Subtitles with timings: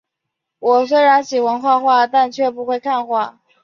[0.57, 3.37] 我虽然喜欢画画，但却不会看画